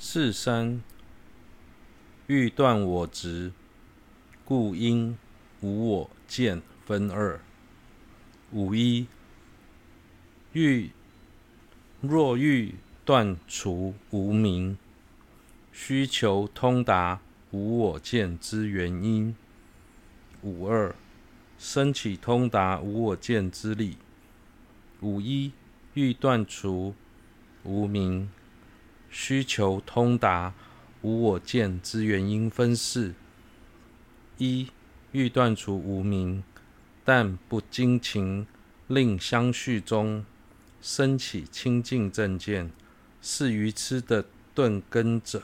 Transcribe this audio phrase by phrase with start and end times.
[0.00, 0.80] 是三
[2.28, 3.50] 欲断我执，
[4.44, 5.18] 故应
[5.60, 7.40] 无我见分二。
[8.52, 9.08] 五一
[10.52, 10.90] 欲
[12.00, 14.78] 若欲断除无明，
[15.72, 17.20] 须求通达
[17.50, 19.34] 无我见之原因。
[20.42, 20.94] 五二
[21.58, 23.96] 升起通达无我见之力。
[25.00, 25.50] 五一
[25.94, 26.94] 欲断除
[27.64, 28.30] 无明，
[29.10, 30.54] 需求通达
[31.02, 33.14] 无我见之原因分四：
[34.36, 34.68] 一、
[35.12, 36.42] 欲断除无明，
[37.04, 38.46] 但不精勤
[38.86, 40.24] 令相续中
[40.80, 42.70] 生起清净正见，
[43.22, 45.42] 是愚痴的钝根者。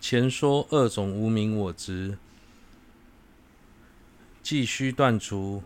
[0.00, 2.18] 前说二种无明我执，
[4.42, 5.62] 既须断除，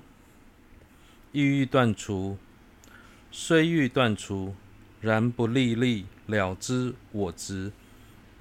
[1.33, 2.39] 亦欲断除，
[3.31, 4.55] 虽欲断除。
[5.01, 7.73] 然不历历了之我执，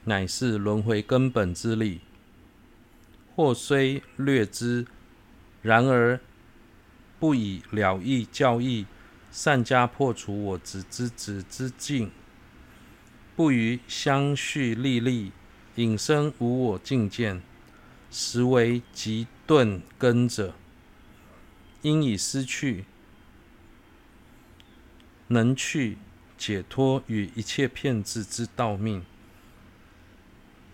[0.04, 2.00] 乃是轮回根本之理；
[3.36, 4.86] 或虽略知，
[5.62, 6.20] 然而
[7.18, 8.86] 不以了义教义
[9.32, 12.12] 善加破除我执之执之境，
[13.38, 15.32] 不于相续历历
[15.76, 17.40] 引生无我境界，
[18.12, 20.54] 实为极钝根者，
[21.82, 22.84] 因已失去
[25.28, 25.98] 能去。
[26.40, 29.04] 解脱与一切骗子之道命，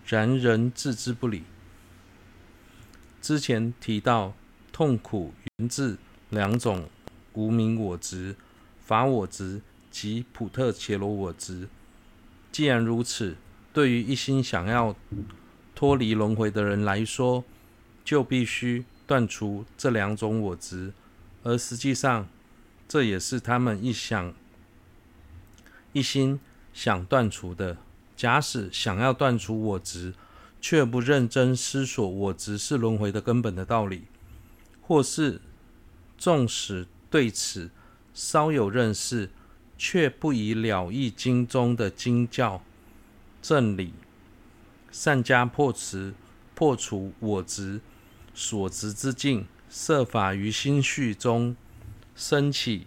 [0.06, 1.42] 然人置之不理。
[3.20, 4.32] 之前提到
[4.72, 5.98] 痛苦源自
[6.30, 6.88] 两种
[7.32, 8.36] 无明我执：
[8.80, 11.68] 法我执及普特伽罗我执。
[12.52, 13.36] 既然如此，
[13.72, 14.94] 对于一心想要
[15.74, 17.44] 脱离轮回的人来说，
[18.04, 20.92] 就必须断除这两种我执，
[21.42, 22.28] 而实际上，
[22.86, 24.32] 这也是他们一想。
[25.96, 26.38] 一心
[26.74, 27.78] 想断除的，
[28.14, 30.12] 假使想要断除我执，
[30.60, 34.02] 却不认真思索我执是轮回的根本的道理，
[34.82, 35.40] 或是
[36.18, 37.70] 纵使对此
[38.12, 39.30] 稍有认识，
[39.78, 42.62] 却不以了义经中的经教
[43.40, 43.94] 正理，
[44.90, 46.12] 善加破持
[46.54, 47.80] 破除我执
[48.34, 51.56] 所执之境，设法于心绪中
[52.14, 52.86] 升起。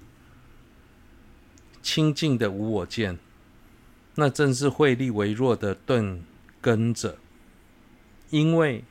[1.92, 3.18] 清净的无我见，
[4.14, 6.24] 那正是慧力微弱的钝
[6.62, 7.18] 根者。
[8.30, 8.84] 因为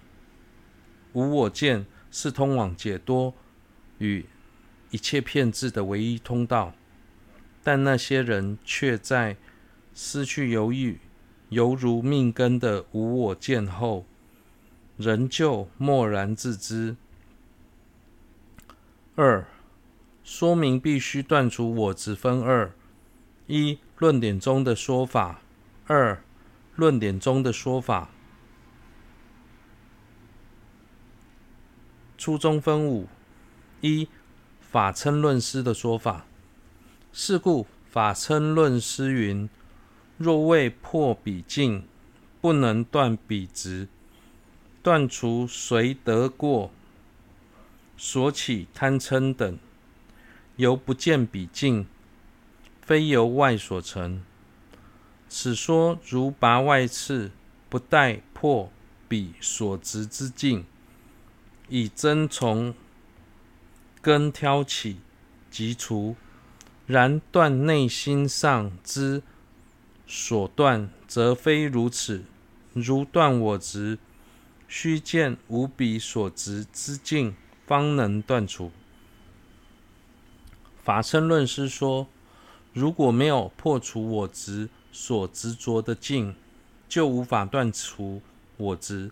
[1.12, 3.32] 无我见是通往解脱
[3.98, 4.26] 与
[4.90, 6.74] 一切骗执的唯一通道，
[7.62, 9.36] 但那些人却在
[9.94, 10.98] 失去犹豫，
[11.50, 14.06] 犹如命根的无我见后，
[14.96, 16.96] 仍旧默然自知。
[19.14, 19.46] 二、
[20.24, 22.72] 说明必须断除我执分二。
[23.48, 25.40] 一、论点中的说法；
[25.86, 26.22] 二、
[26.76, 28.10] 论点中的说法。
[32.18, 33.08] 初中分五：
[33.80, 34.06] 一、
[34.60, 36.26] 法称论师的说法。
[37.10, 39.48] 是故法称论师云：
[40.18, 41.88] 若未破彼境，
[42.42, 43.88] 不能断彼执，
[44.82, 46.70] 断除随得过
[47.96, 49.58] 所起贪嗔等，
[50.56, 51.86] 犹不见彼境。
[52.88, 54.22] 非由外所成，
[55.28, 57.30] 此说如拔外刺，
[57.68, 58.72] 不待破
[59.06, 60.64] 彼所执之境，
[61.68, 62.74] 以针从
[64.00, 65.00] 根挑起
[65.50, 66.16] 即除。
[66.86, 69.22] 然断内心上之
[70.06, 72.24] 所断，则非如此。
[72.72, 73.98] 如断我执，
[74.66, 78.72] 须见无彼所执之境，方能断除。
[80.82, 82.06] 法身论师说。
[82.72, 86.34] 如果没有破除我执所执着的境，
[86.88, 88.22] 就无法断除
[88.56, 89.10] 我执。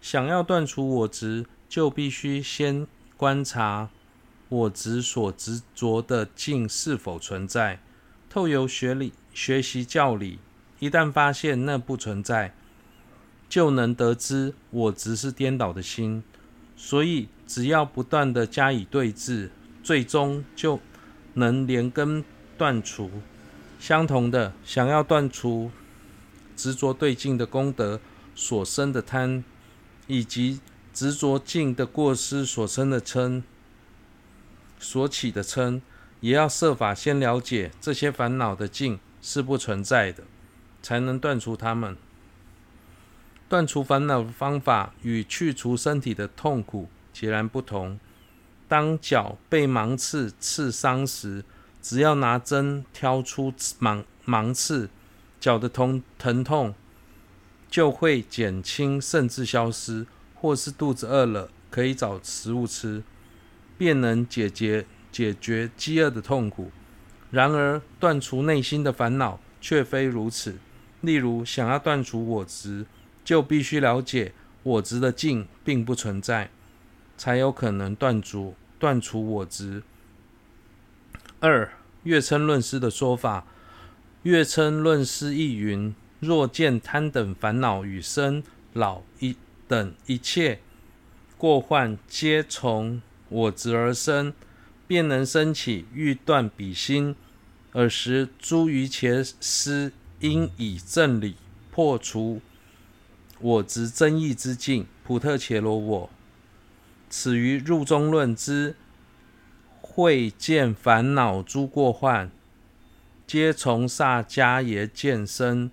[0.00, 3.88] 想要断除我执，就必须先观察
[4.48, 7.80] 我执所执着的境是否存在。
[8.28, 10.38] 透由学理学习教理，
[10.80, 12.54] 一旦发现那不存在，
[13.48, 16.22] 就能得知我执是颠倒的心。
[16.76, 19.50] 所以，只要不断地加以对治，
[19.82, 20.80] 最终就
[21.34, 22.24] 能连根。
[22.56, 23.10] 断除
[23.78, 25.70] 相同的，想要断除
[26.56, 28.00] 执着对境的功德
[28.34, 29.44] 所生的贪，
[30.06, 30.60] 以及
[30.92, 33.42] 执着境的过失所生的嗔，
[34.78, 35.80] 所起的嗔，
[36.20, 40.24] 也要设法先了解这些烦恼的境是不存在的，
[40.82, 41.96] 才能断除它们。
[43.48, 47.98] 断除烦恼的方法与去除身体的痛苦截然不同。
[48.66, 51.44] 当脚被芒刺刺伤时，
[51.84, 54.88] 只要拿针挑出芒芒刺，
[55.38, 56.74] 脚的痛疼痛
[57.68, 63.02] 就会减轻甚至消失，或是肚子饿了可以找食物吃，
[63.76, 66.70] 便能解决解决饥饿的痛苦。
[67.30, 70.56] 然而，断除内心的烦恼却非如此。
[71.02, 72.86] 例如，想要断除我执，
[73.22, 74.32] 就必须了解
[74.62, 76.48] 我执的境并不存在，
[77.18, 79.82] 才有可能断除断除我执。
[81.46, 81.70] 二、
[82.04, 83.44] 月称论师的说法，
[84.22, 88.42] 月称论师亦云：若见贪等烦恼与生
[88.72, 89.36] 老一
[89.68, 90.60] 等一切
[91.36, 94.32] 过患皆从我执而生，
[94.86, 97.14] 便能生起欲断彼心。
[97.72, 101.36] 尔时诸瑜伽师应以正理
[101.70, 102.40] 破除
[103.38, 104.86] 我执争议之境。
[105.04, 106.10] 普特伽罗我，
[107.10, 108.74] 此于入中论之
[109.96, 112.28] 会见烦恼诸过患，
[113.28, 115.70] 皆从萨迦耶见生，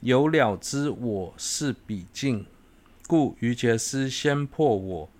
[0.00, 2.46] 有了知我是彼境，
[3.06, 5.10] 故瑜伽师先破我，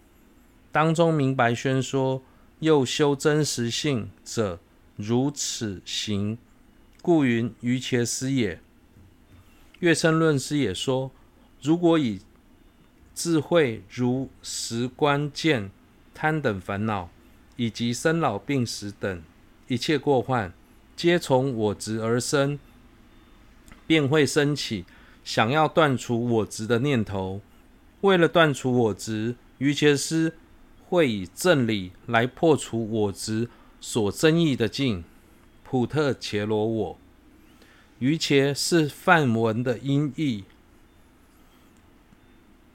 [0.73, 2.23] 当中明白宣说，
[2.61, 4.59] 又修真实性者
[4.97, 6.39] 如此行。
[7.03, 8.63] 故云瑜伽师也。
[9.81, 11.11] 月生论师也说，
[11.61, 12.23] 如果以
[13.15, 15.71] 智慧如实观见
[16.15, 17.11] 贪等烦恼，
[17.61, 19.23] 以及生老病死等
[19.69, 20.51] 一切过患，
[20.97, 22.59] 皆从我执而生，
[23.87, 24.87] 便会升起
[25.23, 27.43] 想要断除我执的念头。
[28.01, 30.33] 为了断除我执，瑜伽师
[30.89, 35.05] 会以正理来破除我执所争议的境。
[35.63, 36.99] 普特伽罗我，
[37.99, 40.45] 瑜伽是梵文的音译，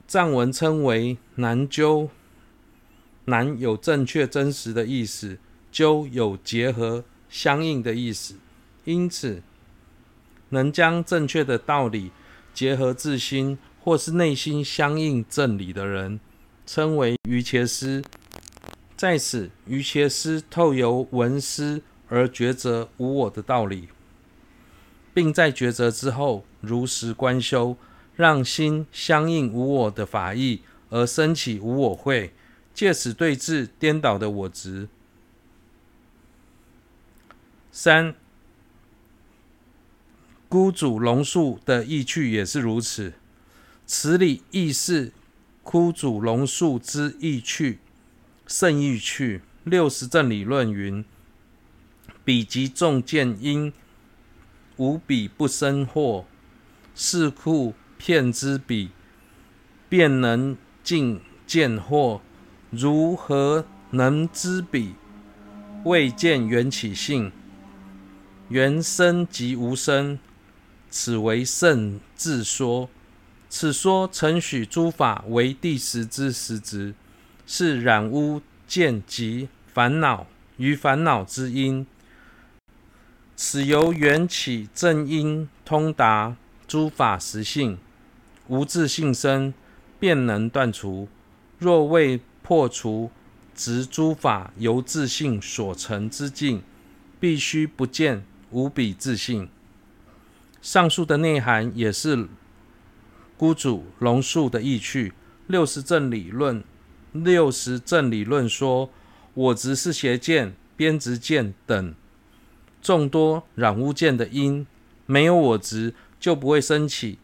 [0.05, 2.11] 藏文称为南鸠，
[3.25, 5.37] 难有正确真实的意思，
[5.71, 8.35] 究有结合相应的意思，
[8.85, 9.43] 因此
[10.49, 12.11] 能将正确的道理
[12.53, 16.19] 结合自心，或是内心相应正理的人，
[16.65, 18.03] 称为瑜伽师。
[18.95, 21.81] 在此，瑜伽师透由闻思。
[22.07, 23.89] 而抉择无我的道理，
[25.11, 27.75] 并在抉择之后如实观修，
[28.15, 30.61] 让心相应无我的法义，
[30.91, 32.31] 而生起无我慧，
[32.75, 34.89] 借此对治颠倒的我执。
[37.71, 38.13] 三，
[40.47, 43.13] 孤主龙树的意趣也是如此，
[43.87, 45.13] 此理亦是
[45.63, 47.79] 孤主龙树之意趣，
[48.45, 49.41] 甚意趣。
[49.63, 51.03] 六十正理论云。
[52.23, 53.73] 彼即众见因，
[54.77, 56.25] 无彼不生惑。
[56.93, 58.91] 是故遍知彼，
[59.89, 62.21] 便能尽见惑。
[62.69, 64.95] 如何能知彼？
[65.83, 67.31] 未见缘起性，
[68.49, 70.17] 缘生即无生，
[70.89, 72.89] 此为圣智说。
[73.47, 76.93] 此说承许诸法为第十之实执，
[77.45, 80.25] 是染污见及烦恼
[80.57, 81.85] 与烦恼之因。
[83.35, 86.35] 此由缘起正因通达
[86.67, 87.77] 诸法实性，
[88.47, 89.53] 无自性生，
[89.99, 91.07] 便能断除。
[91.59, 93.09] 若未破除
[93.55, 96.61] 执诸法由自性所成之境，
[97.19, 99.49] 必须不见无彼自性。
[100.61, 102.27] 上述的内涵也是
[103.35, 105.13] 孤主龙树的意趣。
[105.47, 106.63] 六十正理论，
[107.13, 108.91] 六十正理论说，
[109.33, 111.95] 我执是邪见、边执见等。
[112.81, 114.67] 众多染污见的因，
[115.07, 117.17] 没有我执，就不会升起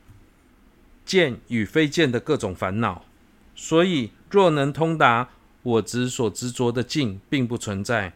[1.05, 3.05] 见与非见的各种烦恼。
[3.55, 5.29] 所以，若能通达
[5.61, 8.13] 我执所执着的境并不存在，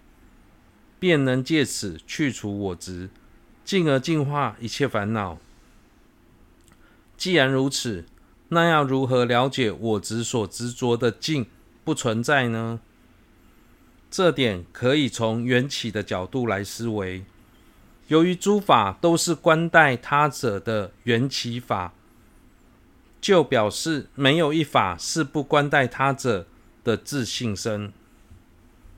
[0.97, 3.09] 便能借此去除我执，
[3.65, 5.37] 进而净化一切烦恼。
[7.17, 8.05] 既然如此，
[8.49, 11.45] 那要如何了解我执所执着的境
[11.83, 12.79] 不存在呢？
[14.09, 17.25] 这点可以从缘起的角度来思维。
[18.07, 21.93] 由于诸法都是观待他者的缘起法，
[23.25, 26.45] 就表示没有一法是不关待他者
[26.83, 27.91] 的自信生。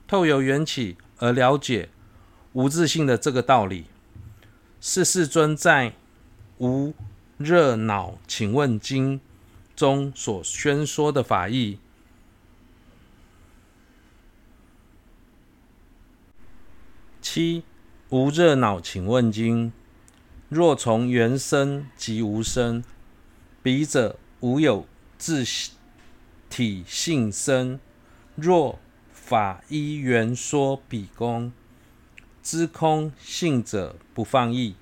[0.05, 1.87] 透由缘起而了解
[2.51, 3.85] 无自信的这个道理，
[4.81, 5.91] 是世尊在
[6.57, 6.93] 《无
[7.37, 9.19] 热恼请问经》
[9.77, 11.79] 中所宣说的法义。
[17.21, 17.63] 七。
[18.09, 19.71] 无热恼，请问经。
[20.49, 22.83] 若从缘生即无生，
[23.67, 25.43] 彼者无有自
[26.49, 27.77] 体性生。
[28.35, 28.79] 若
[29.11, 31.51] 法依缘说彼功，
[32.41, 34.75] 知空性者不放逸。